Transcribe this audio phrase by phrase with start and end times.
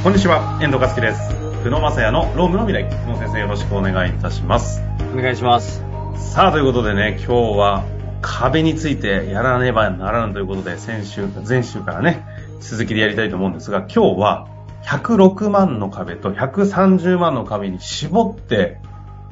[0.00, 1.28] こんにちは、遠藤和樹です。
[1.64, 2.88] 久野正也のロームの未来。
[2.88, 4.80] 久野先生よろしくお願いいたします。
[5.12, 5.82] お願いします。
[6.14, 7.84] さあ、ということでね、今日は
[8.22, 12.24] 壁についてやらねばならぬということで、先週、前週からね、
[12.60, 14.48] 続きでやりたいと思うんですが、今日は
[14.84, 18.78] 106万の壁と130万の壁に絞って、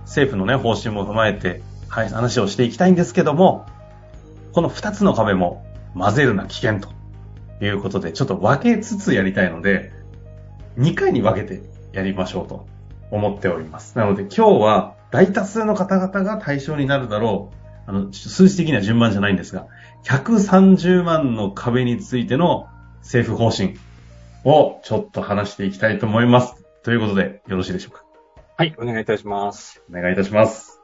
[0.00, 3.66] 政府のね、方針も踏まえて、はい、話をしていきたいんですけども、
[4.52, 5.64] この2つの壁も
[5.96, 6.88] 混ぜるな危険と
[7.64, 9.94] いうことで、ちょっと分けつつやりたいので、
[10.78, 11.62] 2回に分けて
[11.92, 12.66] やりましょうと
[13.10, 13.96] 思っております。
[13.96, 17.50] なので今日は大多数の方々が対象になるだろ
[17.86, 19.66] う、あの、数字的には順番じゃないんですが、
[20.04, 22.68] 130万の壁についての
[23.00, 23.78] 政府方針
[24.44, 26.64] をちょっと話していきたいと思います。
[26.82, 28.04] ということで、よろしいでしょうか。
[28.56, 29.82] はい、お願いいたします。
[29.90, 30.80] お願いいたします。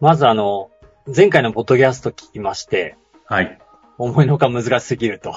[0.00, 0.70] まずあの、
[1.14, 3.58] 前回のポッドキャスト聞きまして、はい。
[3.98, 5.34] 思いのほか難しすぎると。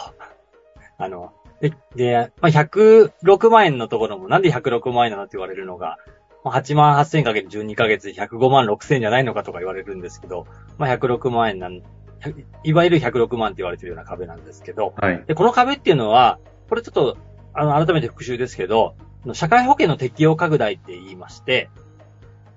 [0.98, 5.98] あの、で、でまあ、106万円のところもなんで106万円なのって言われるのが、
[6.43, 10.46] まあ、8万8000かける12ヶ月で105万6000じゃないのかとか言われるんですけど、
[10.77, 11.82] まあ、106万円なん、
[12.20, 15.23] 100いわゆる106万って言われてるような壁なんですけど、はい。
[15.26, 17.18] で、この壁っていうのは、これちょっと、
[17.54, 18.95] あの、改めて復習ですけど、
[19.32, 21.70] 社会保険の適用拡大って言いまして、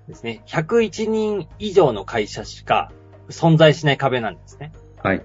[0.09, 2.91] ですね、101人以上の会社しか
[3.29, 4.73] 存在しない壁なんですね。
[5.01, 5.23] はい。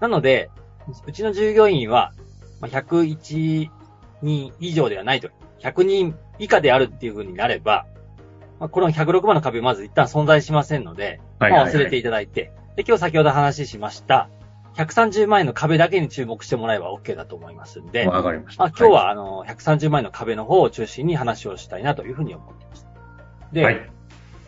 [0.00, 0.50] なので、
[1.06, 2.14] うちの従業員は、
[2.60, 3.70] まあ101
[4.22, 5.28] 人以上ではないと、
[5.60, 7.86] 100人以下であるっていう風になれば、
[8.58, 11.52] まあ、この106万の壁まず一旦存在しませんので、はい。
[11.52, 14.28] まあ忘れていただいて、で、今日先ほど話しました、
[14.74, 18.62] 130万円の壁だけに注目してもらえば OK だと思いますんで、わかりました。
[18.62, 22.86] まあ、今日は、あの、130万円の壁の方を中心に話をしたいなというふうに思っています。
[23.52, 23.90] で、はい。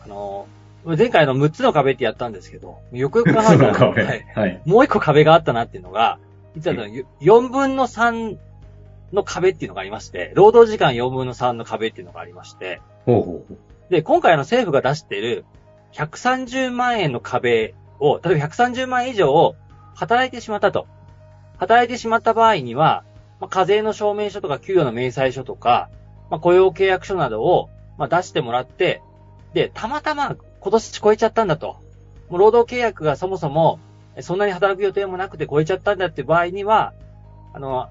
[0.05, 0.47] あの、
[0.84, 3.91] 前回あの6つの壁ってやったんですけど、よくよく考えそたら。
[3.91, 4.62] はいはい。
[4.64, 6.19] もう一個壁があったなっていうのが、
[6.56, 8.36] 実はあの4分の3
[9.12, 13.56] の壁っていうのがありまして、労働時間4分の3の壁っていうのがありまして、ほうほう。
[13.90, 15.44] で、今回あの政府が出している
[15.92, 19.56] 130万円の壁を、例えば130万円以上を
[19.94, 20.86] 働いてしまったと。
[21.58, 23.05] 働いてしまった場合には、
[23.39, 25.90] まあ、課税の証明書とか給与の明細書とか、
[26.30, 27.68] まあ、雇用契約書などを、
[27.98, 29.02] まあ、出してもらって、
[29.52, 31.77] で、たまたま今年超えちゃったんだと。
[32.28, 33.89] もう労働契約がそもそも、え
[34.23, 36.95] そんなに働く予定もなくて超えちゃったんだって場合には、
[37.53, 37.89] あの、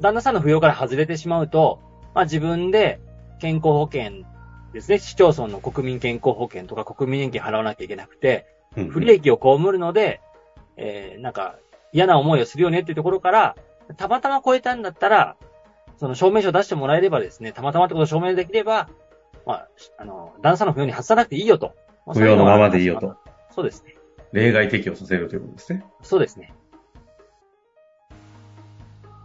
[0.00, 1.80] 旦那さんの扶養から外れてしまうと、
[2.14, 3.00] まあ、自分で
[3.40, 4.24] 健康保険
[4.72, 10.20] ですね、市町村の国民健康保険とか国民年金払わなきゃいけなくて、うん不利益を被るので、
[10.76, 11.56] えー、なんか
[11.92, 13.56] 嫌な思いをするよねっていうところから、
[13.96, 15.36] たまたま超えたんだったら、
[15.96, 18.90] その証明書を出してもらえればですね、たまたまってことを証明できれば、
[19.46, 21.72] まあ、あの、旦那さんの扶養に外さなくていいよと。
[22.04, 23.16] まあ不要のままでいいよと。。
[23.54, 23.95] そうですね。
[24.36, 25.82] 例外適用させるということですね。
[26.02, 26.52] そうですね。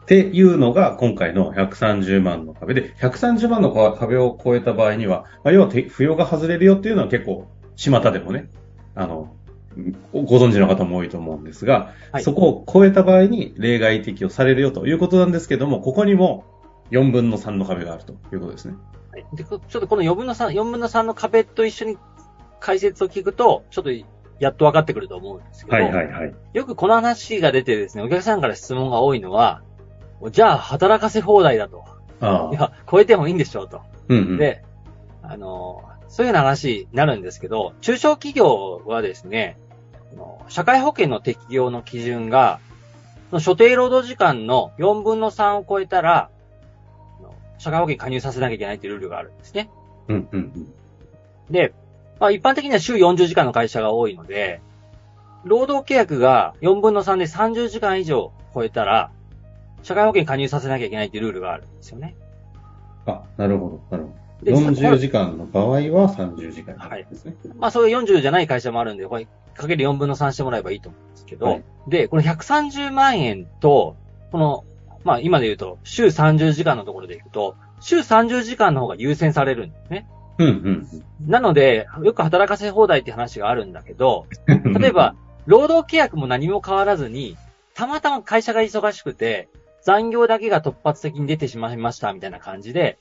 [0.04, 8.50] っていうのが今回の130万の壁で、130万の壁を超えた場合には、まあ、要はて扶養が外れるよっていうのは結構、巷でもね、
[8.96, 9.36] あの、
[10.14, 16.46] ごご存知の方も多いと思うんですが、はいそこを超えた場合に例外適用されるよということなんですけども、ここにも
[16.92, 18.76] 4分の3の壁があるということですね。
[19.12, 19.26] はい。
[19.36, 21.98] で、こちょっとこの4分の3、4分の3の壁と一緒に
[22.62, 23.92] 解説を聞くと、ちょっと
[24.42, 26.34] やっと分かってくると思うんですけど、はいはいはい。
[26.54, 29.62] よくこの話が出てですね、お客さんから質問が多いのは、
[30.32, 31.86] じゃあ働かせ放題だと。
[32.22, 32.52] ああ。
[32.52, 33.82] いや、超えてもいいんでしょうと。
[34.08, 34.38] うんうん。
[34.38, 34.64] で、
[35.22, 39.60] あの、そういうような話になるんですけど、中小企業はですね、
[40.48, 42.60] 社会保険の適用の基準が、
[43.38, 46.32] 所定労働時間の4分の3を超えたら、
[47.60, 49.70] 社会保険に加入させなきゃいけないというルールがあるんですね。
[50.08, 50.74] うんうんうん。
[51.52, 51.74] で、
[52.22, 54.62] まあ一般的には週40時間の会社が多いので、
[55.44, 59.10] 労働契約が4分の3で30時間以上超えたら、
[59.82, 62.16] 社会保険に加入させなきゃいけないというルールがあるんですよね。
[63.08, 64.60] あ、なるほど、なるほでど。
[64.60, 65.80] 40時間の場合は
[66.16, 66.78] 30時間
[67.10, 67.36] ですね。
[67.58, 73.96] まあそういう40じゃない会社もあるんで、これかける4分の3してもらえばいいと思うんですけど、はいで、この130万円と、
[74.32, 74.64] この、
[75.04, 80.08] まあ今で言うと、週30時間のところでいくと、週30時間の方が優先されるんですね。
[80.38, 84.74] うんうんなので、よく働かせ放題って話があるんだけど、うん。
[84.74, 87.38] 例えば、労働契約も何も変わらずに、
[87.76, 89.50] たまたま会社が忙しくて、
[89.84, 92.98] 残業だけが突発的に出てしまいました、みたいな感じで、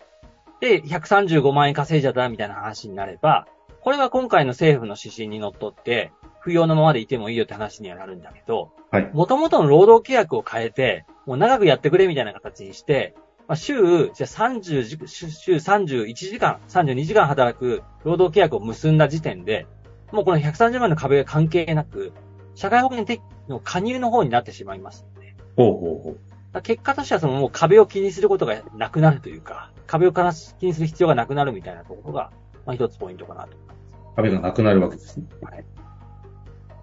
[0.60, 3.46] で、135万円稼いじゃった、みたいな話になれば、
[3.80, 9.10] これは今回の政府の指針にのっとって、不要のままでいてもいいよって話にはなるんだけど、はい。
[9.12, 13.14] 元々の労働契約を変えて、もう長くやってくれみたいな形にして、
[13.50, 13.74] まあ、週、
[14.14, 19.66] じゃあ30時、週週31時間、32時間働く労働契約を結んだ時点で、
[20.12, 22.12] もうこの130万の壁が関係なく、
[22.54, 23.04] 社会保険
[23.48, 25.34] の加入の方になってしまいますので。
[25.56, 26.16] ほうほうほ
[26.54, 26.62] う。
[26.62, 30.20] 結果としてはそのもう壁を気にすることがなくなるというか、壁を気
[30.66, 32.30] にする必要がなくなるみたいなところが、
[32.66, 33.80] まあ一つポイントかなと思います。
[34.14, 35.26] 壁がなくなるわけですね。
[35.42, 35.64] はい。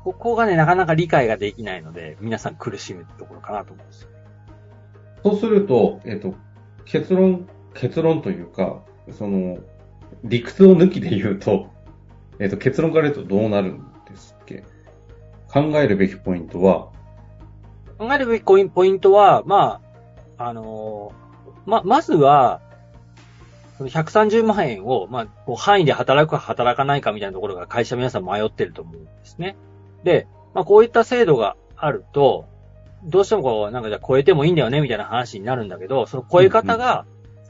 [0.03, 4.09] ここがね、なかなか理解ができないので、皆さん苦しむところかなと思うんですよ。
[5.23, 6.35] そうすると、えっ、ー、と、
[6.89, 8.81] 結論、結論というか、
[9.11, 9.59] その、
[10.23, 11.67] 理屈を抜きで言うと、
[12.39, 14.63] えっ、ー、と、結論から言うとどうなるんですっけ？
[15.51, 16.89] 考えるべきポイントは、
[17.97, 19.81] 考えるべきポイントは、ま
[20.37, 22.61] あ、あのー、ま、まずは、
[23.77, 29.55] その130万円を、まあ、こう範囲で働くか働かないかみたいなところが会社皆さん迷ってると思うんですね。
[30.03, 32.47] で、まあ、こういった制度があると、
[33.03, 37.05] どうしてもこう、なんかじゃ超えてもいいんだよねみたいな話になるんだけど、その超え方が、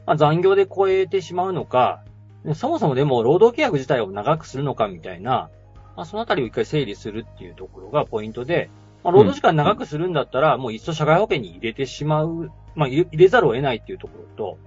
[0.06, 2.02] まあ、残業で超えてしまうのか、
[2.54, 5.50] そもそもでも労働契約自体を長くするのかみたいな、
[5.96, 8.70] まあ、そのあたりを一回整理するっていうところがポイントで、
[9.02, 14.58] まあ、労働時間長くするんだったら、もう一層社会保険に入れてしまう、まあ、入れざるを得ないっていうところと、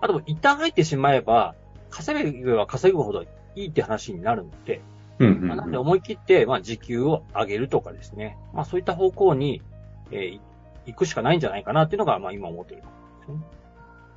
[0.00, 1.54] あと、一旦入ってしまえば、
[1.90, 3.26] 稼ぐは稼ぐほどい
[3.56, 4.80] いって話になるので、
[5.18, 5.48] うんうんうん。
[5.48, 8.38] まあ、なんで思い切って、まあ、時給を上げるとかですね。
[8.54, 9.62] まあ、そういった方向に、
[10.12, 10.40] えー、
[10.86, 12.88] 行くしかないんじゃないかなっていうのが、まあ、今思っている、ね。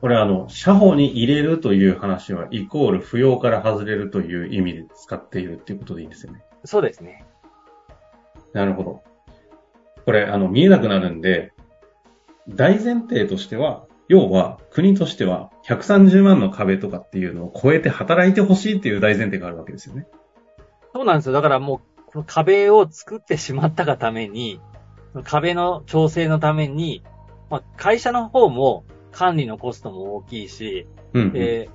[0.01, 6.43] これ、あの、社保に入れるという話は、イコール扶養から外れるという意味で使っているっていうことでいいんですよね。
[6.65, 7.25] そうですね。
[8.51, 9.03] なるほど。
[10.05, 11.53] これ、あの、見えなくなるんで、
[12.49, 20.05] 大前提としては、要は、国としては、130万の壁とかっていうのを超えて働いてほしいっていう大前提があるわけですよね。
[20.93, 21.31] そうなんですよ。
[21.31, 24.59] だからもう、この壁を作ってしまったがために、
[25.21, 27.03] 壁の調整のために、
[27.49, 31.69] まあ、会社の方も管理のコストも大きいし、うんうん、で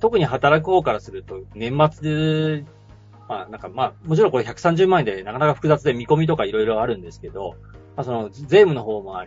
[0.00, 2.64] 特に働く方からすると、年末
[3.28, 7.54] まあ、なんかまあ、もちろんこれ130万円でなかなか複雑で見込みとかいろいろあるんですけど、
[7.96, 9.22] まあ、その税務の方も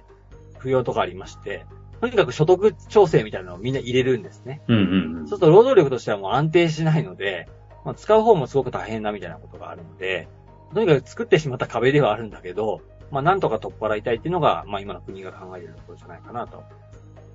[0.58, 1.66] 不要とかありまして、
[2.02, 4.62] とにかく所得調整みたいなのをみんな入れるんですね。
[4.68, 7.48] うんうんうん、そうすると労働力としてはもう安定しないので、
[7.86, 10.28] まあ、使う方もすごく大変なみたいなことがあるので、
[10.74, 12.82] とにかく作ってしまった壁ではあるんだけど、
[13.14, 16.64] まあ、なんとか取っ払いたいっていうのが、まあ、今の国が考えているところじゃないかなと。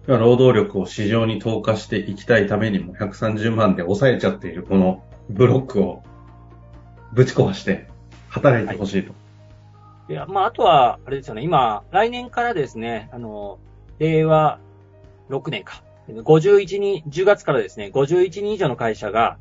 [0.08, 6.02] 労働力を市場に投下していきたいためにも130万で抑えちゃっているこのブロックを
[7.12, 7.88] ぶち壊して
[8.28, 9.10] 働いてほしいと。
[9.10, 9.14] は
[10.08, 13.60] い、いや、まあ、あとは、あれですよね、今、来年からですね、あの、
[14.00, 14.58] 令和
[15.30, 15.84] 6年か。
[16.08, 19.36] 51人、10月からですね、51人以上の会社が、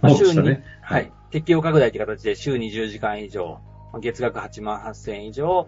[0.00, 3.60] まあ、週に、ね、はい、適用拡大という形で週に10時間以上、
[4.00, 5.66] 月額8万8000円以上、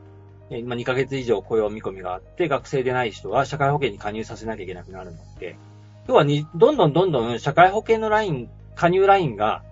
[0.51, 5.59] えまあ、2ヶ月以上雇用見込みがあって、学生でない人は社会保険に加入させなきゃいけなくなるので、
[6.07, 9.63] 要はに、どんどんどんどん社会保険のライン、加入ラインが、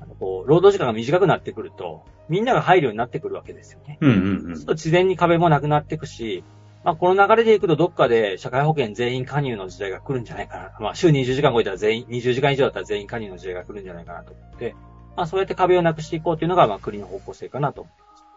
[0.00, 3.98] あのこう、労働時間が短くなってくると、みんなが入るようになってくるわけですよね。
[4.00, 4.64] うんうんうん。
[4.64, 6.42] と自然に壁もなくなっていくし、
[6.82, 10.72] まあ、この流れでいくとどっかで社会保険全員加入の時代が来るんじゃないかな。
[10.80, 14.74] まあ、週20時間超えたら全員、20時間以上だったら全員加入の時代が来るんじゃないかなと思って、
[15.16, 17.86] まあ、そうやって壁をなくしていこうというのが、まあ、国の方向性かなと。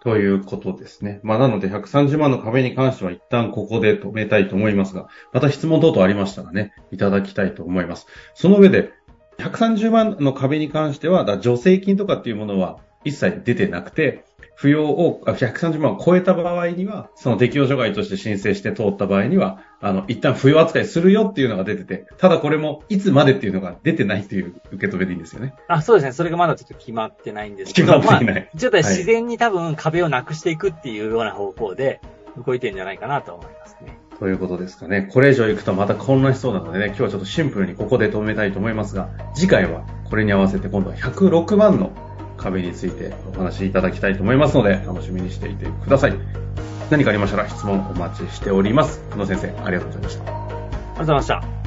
[0.01, 1.19] ということですね。
[1.23, 8.07] まあ、なので、130万の壁に関しては一旦ここで止めたいと思いますが、また質問等々ありましたらね、いただきたいと思います。
[8.33, 8.93] その上で、
[9.39, 14.25] 130万の壁に関しては、助成金とかっていうものは一切出てなくて、
[14.61, 25.53] 扶養を、130万を超えた場合には、その適用除外として申請して通った場合には、あの、一旦扶養扱いするよっていうのが出てて、ただこれも、いつまでっていうのが出てないっていう受け止めでいいんですよね。
[25.69, 26.11] あ、そうですね。
[26.11, 27.93] それがまだちょっと決まってないんですけど。
[27.93, 28.35] 決まっていない。
[28.35, 32.01] まあ、ちょっと自然に多分壁をなくしていくっていうような方向で
[32.45, 33.97] 動いてるんじゃないかなと思いますね。
[34.19, 35.07] ということですかね。
[35.09, 41.93] これ以上行くとまた混乱しそうなのでね、今日はちょっとシンプルにここで止めたいと思いますが、次回はこれに合わせて今度は106万の
[42.39, 46.13] 壁についてお話しいただきたいと思いますので、楽しみにしていてください。
[46.89, 49.03] 何かありましたら質問お待ちしております。
[49.11, 50.23] 久野先生、ありがとうございました。
[50.23, 51.58] ありがとうございました。